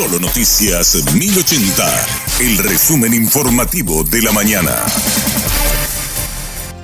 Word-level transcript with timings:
Solo 0.00 0.18
Noticias 0.18 0.96
1080, 1.14 1.84
el 2.40 2.56
resumen 2.70 3.12
informativo 3.12 4.02
de 4.02 4.22
la 4.22 4.32
mañana. 4.32 4.70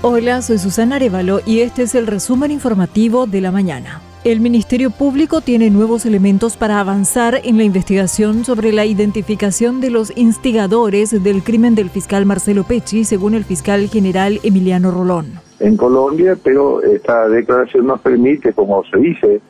Hola, 0.03 0.43
soy 0.43 0.59
Susana 0.59 0.97
Arevalo 0.97 1.41
y 1.47 1.61
este 1.61 1.85
es 1.85 1.95
el 1.95 2.07
resumen 2.07 2.51
informativo 2.51 3.27
de 3.27 3.41
la 3.41 3.51
mañana. 3.51 4.03
El 4.23 4.41
Ministerio 4.41 4.91
Público 4.91 5.41
tiene 5.41 5.71
nuevos 5.71 6.05
elementos 6.05 6.59
para 6.59 6.79
avanzar 6.79 7.41
en 7.43 7.57
la 7.57 7.65
investigación 7.65 8.45
sobre 8.45 8.71
la 8.71 8.85
identificación 8.85 9.81
de 9.81 9.89
los 9.89 10.15
instigadores 10.15 11.23
del 11.25 11.43
crimen 11.43 11.75
del 11.75 11.89
fiscal 11.89 12.27
Marcelo 12.27 12.65
Pecci, 12.65 13.07
según 13.07 13.33
el 13.33 13.47
fiscal 13.47 13.89
general 13.89 14.41
Emiliano 14.43 14.91
Rolón. 14.91 15.41
En 15.59 15.79
Colombia, 15.79 16.37
pero 16.45 16.83
esta 16.83 17.31
declaración 17.31 17.87
nos 17.87 17.99
permite, 18.03 18.53
como 18.53 18.85
se 18.85 18.99
dice, 18.99 19.41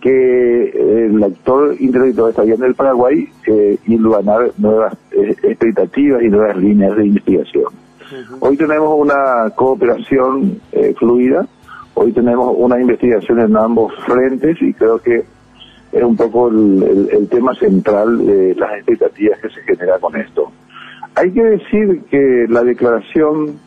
que 0.00 1.06
el 1.06 1.22
actor 1.22 1.74
intelectual 1.78 2.30
está 2.30 2.44
en 2.44 2.62
el 2.62 2.74
Paraguay 2.74 3.28
eh, 3.46 3.78
iluminar 3.86 4.52
nuevas 4.58 4.96
eh, 5.12 5.34
expectativas 5.42 6.22
y 6.22 6.28
nuevas 6.28 6.56
líneas 6.56 6.96
de 6.96 7.06
investigación. 7.06 7.72
Hoy 8.40 8.56
tenemos 8.56 8.94
una 8.98 9.50
cooperación 9.54 10.60
eh, 10.72 10.94
fluida 10.98 11.46
Hoy 12.00 12.12
tenemos 12.12 12.54
una 12.56 12.80
investigación 12.80 13.40
en 13.40 13.56
ambos 13.56 13.92
frentes 14.06 14.56
y 14.62 14.72
creo 14.72 15.00
que 15.00 15.24
es 15.90 16.02
un 16.04 16.16
poco 16.16 16.46
el, 16.48 17.28
tema 17.28 17.52
central 17.56 18.24
de 18.24 18.54
las 18.54 18.72
expectativas 18.74 19.40
que 19.40 19.48
se 19.48 19.62
genera 19.62 19.98
con 19.98 20.14
esto. 20.14 20.52
Hay 21.16 21.32
que 21.32 21.42
decir 21.42 22.02
que 22.08 22.46
la 22.48 22.62
declaración 22.62 23.58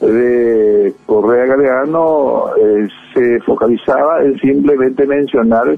de 0.00 0.94
Correa 1.06 1.46
Galeano 1.46 2.46
eh, 2.56 2.88
se 3.12 3.40
focalizaba 3.40 4.22
en 4.22 4.38
simplemente 4.38 5.06
mencionar 5.06 5.76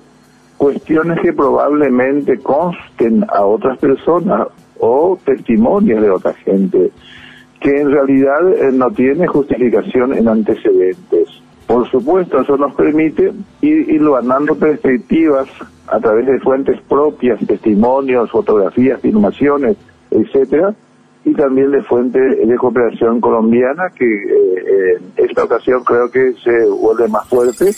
cuestiones 0.57 1.19
que 1.21 1.33
probablemente 1.33 2.39
consten 2.39 3.25
a 3.29 3.45
otras 3.45 3.79
personas 3.79 4.47
o 4.79 5.19
testimonios 5.25 6.01
de 6.03 6.11
otra 6.11 6.35
gente, 6.35 6.91
que 7.61 7.81
en 7.81 7.91
realidad 7.91 8.53
eh, 8.53 8.71
no 8.73 8.91
tiene 8.91 9.27
justificación 9.27 10.15
en 10.15 10.29
antecedentes. 10.29 11.29
Por 11.67 11.89
supuesto, 11.91 12.41
eso 12.41 12.57
nos 12.57 12.75
permite 12.75 13.33
ir 13.61 14.05
ganando 14.05 14.55
perspectivas 14.55 15.49
a 15.89 15.99
través 16.01 16.27
de 16.27 16.39
fuentes 16.41 16.81
propias, 16.83 17.45
testimonios, 17.47 18.31
fotografías, 18.31 19.01
filmaciones, 19.01 19.77
etcétera, 20.11 20.75
y 21.25 21.35
también 21.35 21.71
de 21.71 21.83
fuentes 21.83 22.47
de 22.47 22.57
cooperación 22.57 23.21
colombiana 23.21 23.91
que 23.95 24.05
eh, 24.05 24.99
en 25.17 25.25
esta 25.25 25.45
ocasión 25.45 25.85
creo 25.85 26.11
que 26.11 26.35
se 26.43 26.67
vuelve 26.67 27.09
más 27.09 27.29
fuerte 27.29 27.73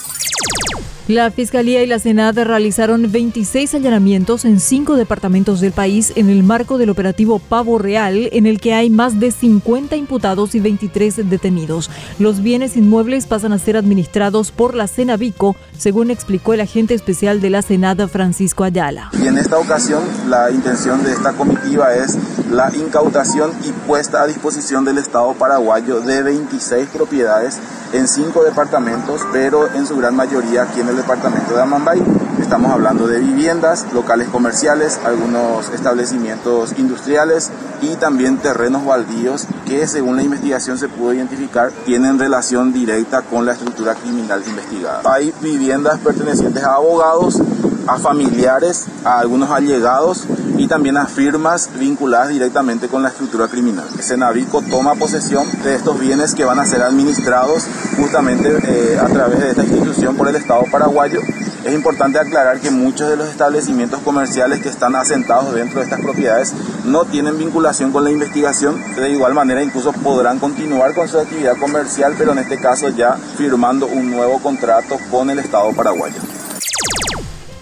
la 1.07 1.31
Fiscalía 1.31 1.83
y 1.83 1.87
la 1.87 1.99
Senada 1.99 2.45
realizaron 2.45 3.13
26 3.13 3.75
allanamientos 3.75 4.47
en 4.47 4.59
cinco 4.59 4.97
departamentos 4.97 5.61
del 5.61 5.73
país 5.73 6.15
en 6.17 6.31
el 6.31 6.43
marco 6.43 6.79
del 6.79 6.89
operativo 6.89 7.41
Pavo 7.41 7.77
Real, 7.77 8.31
en 8.33 8.47
el 8.47 8.59
que 8.59 8.73
hay 8.73 8.89
más 8.89 9.21
de 9.21 9.31
50 9.31 9.97
imputados 9.97 10.55
y 10.55 10.61
23 10.61 11.29
detenidos. 11.29 11.91
Los 12.19 12.43
bienes 12.43 12.79
inmuebles 12.79 13.27
pasan 13.27 13.53
a 13.53 13.59
ser 13.59 13.77
administrados 13.77 14.51
por 14.51 14.75
la 14.75 14.87
Senavico, 14.87 15.57
según 15.77 16.11
explicó 16.11 16.55
el 16.55 16.63
agente 16.63 16.95
especial 16.95 17.43
de 17.43 17.51
la 17.51 17.61
Senada, 17.61 18.09
Francisco 18.09 18.65
Ayala. 18.65 19.11
Y 19.23 19.27
en 19.27 19.37
esta 19.37 19.59
ocasión, 19.59 20.03
la 20.31 20.51
intención 20.51 21.05
de 21.05 21.13
esta 21.13 21.35
comitiva 21.35 21.95
es 21.95 22.17
la 22.55 22.71
incautación 22.75 23.51
y 23.65 23.73
puesta 23.73 24.23
a 24.23 24.27
disposición 24.27 24.85
del 24.85 24.99
Estado 24.99 25.35
paraguayo 25.35 26.01
de 26.01 26.23
26 26.23 26.89
propiedades 26.89 27.59
en 27.93 28.07
cinco 28.07 28.45
departamentos, 28.45 29.23
pero 29.33 29.69
en 29.75 29.87
su 29.87 29.97
gran 29.97 30.15
mayoría 30.15 30.63
aquí 30.63 30.81
en 30.81 30.89
el 30.89 30.97
departamento 30.97 31.57
de 31.57 31.63
Amambay. 31.63 32.01
Estamos 32.41 32.71
hablando 32.71 33.09
de 33.09 33.19
viviendas, 33.19 33.87
locales 33.93 34.29
comerciales, 34.29 35.01
algunos 35.05 35.69
establecimientos 35.71 36.75
industriales 36.79 37.51
y 37.81 37.97
también 37.97 38.39
terrenos 38.39 38.85
baldíos 38.85 39.47
que 39.67 39.87
según 39.87 40.17
la 40.17 40.23
investigación 40.23 40.79
se 40.79 40.89
pudo 40.89 41.13
identificar 41.13 41.73
tienen 41.85 42.19
relación 42.19 42.73
directa 42.73 43.23
con 43.23 43.47
la 43.47 43.53
estructura 43.53 43.95
criminal 43.95 44.43
investigada. 44.47 45.03
Hay 45.05 45.33
viviendas 45.41 45.99
pertenecientes 45.99 46.63
a 46.63 46.75
abogados, 46.75 47.41
a 47.87 47.99
familiares, 47.99 48.87
a 49.05 49.19
algunos 49.19 49.51
allegados 49.51 50.27
y 50.57 50.67
también 50.69 50.97
a 50.97 51.07
firmas 51.07 51.71
vinculadas 51.79 52.29
directamente 52.29 52.89
con 52.89 53.03
la 53.03 53.09
estructura 53.09 53.49
criminal. 53.49 53.87
Senavico 54.01 54.63
toma 54.63 54.95
posesión 54.95 55.47
de 55.63 55.75
estos 55.75 55.99
bienes 55.99 56.35
que 56.35 56.45
van 56.45 56.59
a 56.59 56.67
ser 56.67 56.83
administrados 56.83 57.65
justamente 57.97 58.57
eh, 58.65 58.99
a 58.99 59.07
través 59.07 59.41
de 59.41 59.51
esta 59.51 59.63
institución 59.63 60.17
por 60.17 60.29
el 60.29 60.37
Estado 60.37 60.65
paraguayo. 60.71 61.21
Es 61.65 61.73
importante 61.73 62.19
aclarar 62.19 62.61
que 62.61 62.71
muchos 62.71 63.09
de 63.09 63.17
los 63.17 63.29
establecimientos 63.29 64.01
comerciales 64.01 64.61
que 64.61 64.69
están 64.69 64.95
asentados 64.95 65.55
dentro 65.55 65.79
de 65.79 65.85
estas 65.85 66.01
propiedades 66.01 66.53
no 66.85 67.07
tienen 67.07 67.39
vinculación 67.39 67.91
con 67.91 68.05
la 68.05 68.11
investigación. 68.11 68.79
De 68.97 69.11
igual 69.11 69.33
manera, 69.33 69.63
incluso 69.63 69.93
podrán 69.93 70.39
continuar 70.39 70.95
con 70.95 71.09
su 71.09 71.19
actividad 71.19 71.57
comercial, 71.57 72.15
pero 72.19 72.33
en 72.33 72.39
este 72.41 72.59
caso 72.59 72.91
ya 72.91 73.17
firmando 73.39 73.87
un 73.87 74.11
nuevo 74.11 74.41
contrato 74.41 74.99
con 75.11 75.31
el 75.31 75.39
Estado 75.39 75.73
paraguayo. 75.73 76.21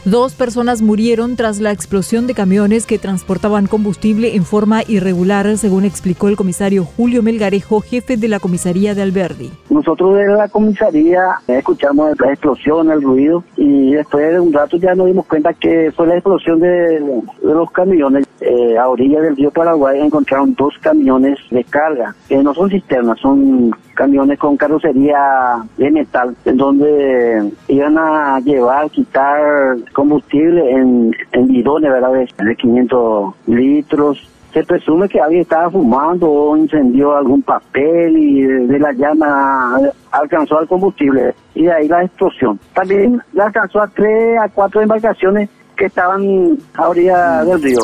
Dos 0.04 0.34
personas 0.34 0.82
murieron 0.82 1.36
tras 1.36 1.60
la 1.60 1.70
explosión 1.70 2.26
de 2.26 2.34
camiones 2.34 2.86
que 2.86 2.98
transportaban 2.98 3.68
combustible 3.68 4.34
en 4.34 4.42
forma 4.42 4.82
irregular, 4.88 5.56
según 5.56 5.84
explicó 5.84 6.26
el 6.26 6.34
comisario 6.34 6.84
Julio 6.84 7.22
Melgarejo, 7.22 7.80
jefe 7.80 8.16
de 8.16 8.26
la 8.26 8.40
comisaría 8.40 8.96
de 8.96 9.02
Alberdi. 9.02 9.52
Nosotros 9.70 10.16
de 10.16 10.26
la 10.26 10.48
comisaría 10.48 11.38
escuchamos 11.46 12.18
la 12.18 12.32
explosión, 12.32 12.90
el 12.90 13.00
ruido, 13.00 13.44
y 13.56 13.92
después 13.92 14.32
de 14.32 14.40
un 14.40 14.52
rato 14.52 14.76
ya 14.76 14.92
nos 14.96 15.06
dimos 15.06 15.24
cuenta 15.26 15.54
que 15.54 15.92
fue 15.94 16.08
la 16.08 16.14
explosión 16.14 16.58
de, 16.58 17.22
los 17.44 17.70
camiones. 17.70 18.26
Eh, 18.40 18.76
a 18.76 18.88
orilla 18.88 19.20
del 19.20 19.36
río 19.36 19.52
Paraguay 19.52 20.00
encontraron 20.00 20.52
dos 20.56 20.74
camiones 20.80 21.38
de 21.52 21.62
carga, 21.62 22.12
que 22.28 22.42
no 22.42 22.52
son 22.54 22.70
cisternas, 22.70 23.20
son 23.20 23.72
camiones 23.94 24.36
con 24.40 24.56
carrocería 24.56 25.62
de 25.76 25.90
metal, 25.92 26.34
en 26.44 26.56
donde 26.56 27.52
iban 27.68 27.96
a 27.96 28.40
llevar, 28.40 28.90
quitar 28.90 29.76
combustible 29.92 30.70
en, 30.70 31.14
en 31.32 31.46
bidones, 31.48 31.90
¿verdad? 31.90 32.12
De 32.12 32.56
500 32.56 33.34
litros. 33.46 34.28
Se 34.52 34.62
presume 34.64 35.08
que 35.08 35.20
alguien 35.20 35.42
estaba 35.42 35.70
fumando 35.70 36.30
o 36.30 36.56
incendió 36.56 37.16
algún 37.16 37.42
papel 37.42 38.16
y 38.18 38.42
de, 38.42 38.78
la 38.78 38.92
llama 38.92 39.78
alcanzó 40.10 40.58
al 40.58 40.68
combustible 40.68 41.34
y 41.54 41.64
de 41.64 41.72
ahí 41.72 41.88
la 41.88 42.04
explosión. 42.04 42.60
También 42.74 43.22
la 43.32 43.46
alcanzó 43.46 43.80
a 43.80 43.88
tres, 43.88 44.38
a 44.38 44.48
cuatro 44.50 44.82
embarcaciones 44.82 45.48
que 45.74 45.86
estaban 45.86 46.58
a 46.74 46.88
orilla 46.88 47.44
del 47.44 47.62
río. 47.62 47.78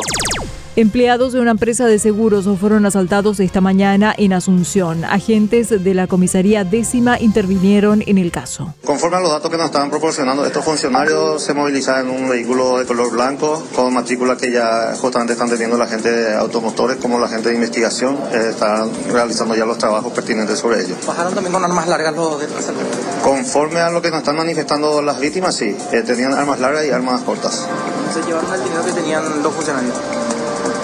Empleados 0.75 1.33
de 1.33 1.41
una 1.41 1.51
empresa 1.51 1.87
de 1.87 1.99
seguros 1.99 2.47
fueron 2.59 2.85
asaltados 2.85 3.39
esta 3.39 3.59
mañana 3.59 4.13
en 4.17 4.33
Asunción. 4.33 5.03
Agentes 5.03 5.83
de 5.83 5.93
la 5.93 6.07
comisaría 6.07 6.63
décima 6.63 7.19
intervinieron 7.19 8.03
en 8.05 8.17
el 8.17 8.31
caso. 8.31 8.73
Conforme 8.85 9.17
a 9.17 9.19
los 9.19 9.31
datos 9.31 9.49
que 9.49 9.57
nos 9.57 9.65
estaban 9.65 9.89
proporcionando, 9.89 10.45
estos 10.45 10.63
funcionarios 10.63 11.41
se 11.41 11.53
movilizaron 11.53 12.09
en 12.11 12.23
un 12.23 12.29
vehículo 12.29 12.77
de 12.77 12.85
color 12.85 13.11
blanco 13.11 13.61
con 13.75 13.93
matrícula 13.93 14.37
que 14.37 14.51
ya 14.51 14.95
justamente 14.95 15.33
están 15.33 15.49
teniendo 15.49 15.77
la 15.77 15.87
gente 15.87 16.11
de 16.11 16.35
automotores 16.35 16.97
como 16.97 17.19
la 17.19 17.27
gente 17.27 17.49
de 17.49 17.55
investigación. 17.55 18.17
Eh, 18.31 18.49
están 18.51 18.91
realizando 19.11 19.55
ya 19.55 19.65
los 19.65 19.77
trabajos 19.77 20.13
pertinentes 20.13 20.59
sobre 20.59 20.81
ellos. 20.81 20.97
¿Bajaron 21.05 21.33
también 21.33 21.51
con 21.51 21.63
armas 21.63 21.87
largas 21.87 22.15
los 22.15 22.39
de 22.39 22.47
Conforme 23.23 23.79
a 23.79 23.89
lo 23.89 24.01
que 24.01 24.11
nos 24.11 24.19
están 24.19 24.37
manifestando 24.37 25.01
las 25.01 25.19
víctimas, 25.19 25.55
sí. 25.55 25.75
Eh, 25.91 26.03
tenían 26.05 26.33
armas 26.33 26.59
largas 26.59 26.85
y 26.85 26.91
armas 26.91 27.21
cortas. 27.21 27.67
¿Se 28.13 28.21
llevaron 28.23 28.53
el 28.53 28.63
dinero 28.63 28.85
que 28.85 28.91
tenían 28.91 29.43
los 29.43 29.53
funcionarios? 29.53 29.95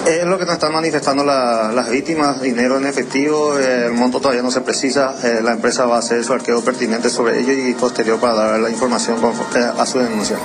Es 0.07 0.23
lo 0.23 0.37
que 0.37 0.45
nos 0.45 0.53
están 0.53 0.71
manifestando 0.71 1.23
las 1.23 1.89
víctimas, 1.89 2.39
dinero 2.39 2.77
en 2.77 2.85
efectivo, 2.85 3.57
el 3.57 3.91
monto 3.93 4.19
todavía 4.19 4.43
no 4.43 4.51
se 4.51 4.61
precisa, 4.61 5.15
eh, 5.23 5.41
la 5.41 5.53
empresa 5.53 5.87
va 5.87 5.95
a 5.95 5.99
hacer 5.99 6.23
su 6.23 6.31
arqueo 6.31 6.63
pertinente 6.63 7.09
sobre 7.09 7.39
ello 7.39 7.53
y 7.53 7.73
posterior 7.73 8.19
para 8.19 8.35
dar 8.35 8.59
la 8.59 8.69
información 8.69 9.17
eh, 9.55 9.59
a 9.77 9.85
su 9.85 9.97
denuncia. 9.97 10.37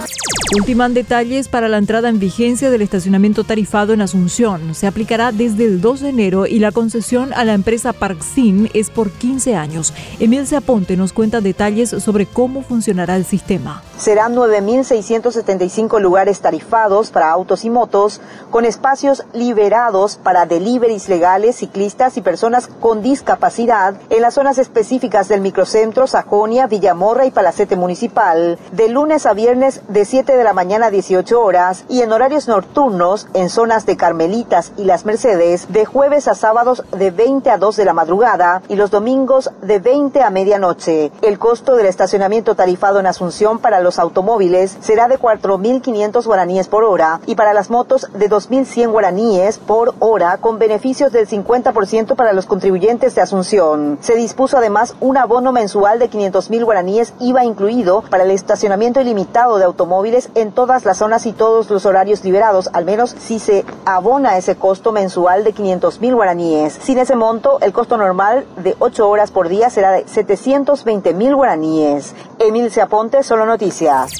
Ultiman 0.59 0.94
detalles 0.94 1.47
para 1.47 1.69
la 1.69 1.78
entrada 1.78 2.09
en 2.09 2.19
vigencia 2.19 2.71
del 2.71 2.82
estacionamiento 2.82 3.44
tarifado 3.44 3.92
en 3.92 4.01
Asunción. 4.01 4.74
Se 4.74 4.89
aplicará 4.89 5.30
desde 5.30 5.65
el 5.65 5.80
2 5.80 6.01
de 6.01 6.09
enero 6.09 6.47
y 6.47 6.59
la 6.59 6.72
concesión 6.72 7.33
a 7.34 7.45
la 7.45 7.53
empresa 7.53 7.92
Parksim 7.92 8.68
es 8.74 8.91
por 8.91 9.12
15 9.12 9.54
años. 9.54 9.95
Emil 10.18 10.45
Aponte 10.57 10.97
nos 10.97 11.12
cuenta 11.12 11.41
detalles 11.41 11.91
sobre 11.91 12.27
cómo 12.27 12.62
funcionará 12.62 13.15
el 13.15 13.27
sistema. 13.27 13.84
Serán 13.97 14.34
9.675 14.34 16.01
lugares 16.01 16.41
tarifados 16.41 17.10
para 17.10 17.30
autos 17.30 17.65
y 17.65 17.71
motos 17.71 18.21
con 18.51 18.65
espacios 18.65 19.22
libres 19.33 19.49
liberados 19.50 20.14
para 20.14 20.47
deliveries 20.47 21.08
legales, 21.08 21.56
ciclistas 21.56 22.16
y 22.16 22.20
personas 22.20 22.68
con 22.68 23.02
discapacidad 23.02 23.97
en 24.08 24.22
las 24.22 24.34
zonas 24.34 24.58
específicas 24.58 25.26
del 25.26 25.41
microcentro 25.41 26.06
Sajonia, 26.06 26.68
Villamorra 26.68 27.26
y 27.26 27.32
Palacete 27.32 27.74
Municipal, 27.74 28.60
de 28.70 28.88
lunes 28.88 29.26
a 29.26 29.32
viernes 29.32 29.80
de 29.88 30.04
7 30.04 30.36
de 30.36 30.44
la 30.44 30.52
mañana 30.52 30.86
a 30.86 30.91
18 30.91 31.42
horas 31.42 31.84
y 31.88 32.02
en 32.02 32.12
horarios 32.12 32.47
nocturnos 32.47 33.26
en 33.34 33.50
zonas 33.50 33.86
de 33.86 33.97
Carmelitas 33.97 34.72
y 34.76 34.84
Las 34.84 35.04
Mercedes 35.04 35.66
de 35.72 35.84
jueves 35.84 36.28
a 36.28 36.36
sábados 36.36 36.84
de 36.97 37.10
20 37.10 37.50
a 37.50 37.58
2 37.58 37.74
de 37.74 37.84
la 37.84 37.92
madrugada 37.92 38.62
y 38.68 38.76
los 38.76 38.92
domingos 38.92 39.50
de 39.62 39.80
20 39.80 40.22
a 40.22 40.30
medianoche. 40.30 41.10
El 41.22 41.41
costo 41.41 41.74
del 41.74 41.86
estacionamiento 41.86 42.54
tarifado 42.54 43.00
en 43.00 43.08
Asunción 43.08 43.58
para 43.58 43.80
los 43.80 43.98
automóviles 43.98 44.78
será 44.80 45.08
de 45.08 45.18
4.500 45.18 46.24
guaraníes 46.24 46.68
por 46.68 46.84
hora 46.84 47.20
y 47.26 47.34
para 47.34 47.52
las 47.52 47.68
motos 47.68 48.06
de 48.14 48.30
2.100 48.30 48.92
guaraníes 48.92 49.40
por 49.59 49.95
hora 49.98 50.37
con 50.39 50.59
beneficios 50.59 51.13
del 51.13 51.27
50% 51.27 52.15
para 52.15 52.33
los 52.33 52.47
contribuyentes 52.47 53.15
de 53.15 53.22
Asunción. 53.22 53.98
Se 54.01 54.15
dispuso 54.15 54.59
además 54.59 54.95
un 55.01 55.16
abono 55.16 55.53
mensual 55.53 55.98
de 55.98 56.10
500.000 56.10 56.65
guaraníes 56.65 57.15
IVA 57.21 57.45
incluido 57.45 58.03
para 58.03 58.25
el 58.25 58.31
estacionamiento 58.31 59.01
ilimitado 59.01 59.59
de 59.59 59.65
automóviles 59.65 60.31
en 60.34 60.53
todas 60.53 60.84
las 60.84 60.98
zonas 60.98 61.27
y 61.27 61.33
todos 61.33 61.71
los 61.71 61.87
horarios 61.87 62.25
liberados, 62.25 62.71
al 62.72 62.84
menos 62.84 63.16
si 63.19 63.39
se 63.39 63.65
abona 63.84 64.37
ese 64.37 64.57
costo 64.57 64.92
mensual 64.92 65.45
de 65.45 65.54
500.000 65.54 66.15
guaraníes. 66.15 66.78
Sin 66.83 66.98
ese 66.98 67.16
monto, 67.16 67.59
el 67.60 67.72
costo 67.72 67.97
normal 67.97 68.47
de 68.57 68.77
8 68.78 69.09
horas 69.09 69.31
por 69.31 69.48
día 69.48 69.71
será 69.71 69.93
de 69.93 70.04
720.000 70.07 71.34
guaraníes. 71.34 72.15
Emil 72.39 72.71
Aponte, 72.81 73.22
Solo 73.22 73.47
Noticias. 73.47 74.13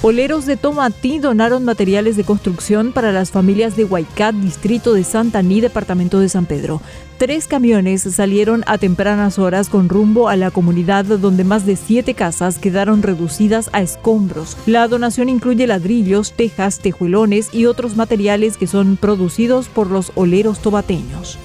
Oleros 0.00 0.46
de 0.46 0.56
Tomatí 0.56 1.18
donaron 1.18 1.64
materiales 1.64 2.16
de 2.16 2.22
construcción 2.22 2.92
para 2.92 3.10
las 3.10 3.32
familias 3.32 3.76
de 3.76 3.84
Huaycat, 3.84 4.32
distrito 4.36 4.94
de 4.94 5.02
Santa 5.02 5.42
Ní, 5.42 5.60
departamento 5.60 6.20
de 6.20 6.28
San 6.28 6.46
Pedro. 6.46 6.80
Tres 7.18 7.48
camiones 7.48 8.02
salieron 8.02 8.62
a 8.68 8.78
tempranas 8.78 9.40
horas 9.40 9.68
con 9.68 9.88
rumbo 9.88 10.28
a 10.28 10.36
la 10.36 10.52
comunidad 10.52 11.04
donde 11.04 11.42
más 11.42 11.66
de 11.66 11.74
siete 11.74 12.14
casas 12.14 12.60
quedaron 12.60 13.02
reducidas 13.02 13.70
a 13.72 13.82
escombros. 13.82 14.56
La 14.66 14.86
donación 14.86 15.28
incluye 15.28 15.66
ladrillos, 15.66 16.30
tejas, 16.30 16.78
tejuelones 16.78 17.52
y 17.52 17.66
otros 17.66 17.96
materiales 17.96 18.56
que 18.56 18.68
son 18.68 18.96
producidos 18.96 19.68
por 19.68 19.90
los 19.90 20.12
oleros 20.14 20.60
tobateños. 20.60 21.38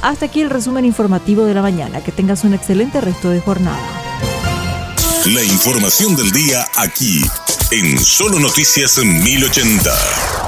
Hasta 0.00 0.24
aquí 0.26 0.40
el 0.40 0.48
resumen 0.48 0.86
informativo 0.86 1.44
de 1.44 1.52
la 1.52 1.60
mañana. 1.60 2.02
Que 2.02 2.12
tengas 2.12 2.44
un 2.44 2.54
excelente 2.54 3.02
resto 3.02 3.28
de 3.28 3.40
jornada. 3.40 4.03
La 5.26 5.42
información 5.42 6.14
del 6.16 6.30
día 6.32 6.68
aquí 6.74 7.22
en 7.70 7.98
Solo 7.98 8.38
Noticias 8.38 8.98
1080. 8.98 10.43